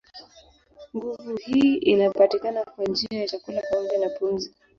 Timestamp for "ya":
3.19-3.27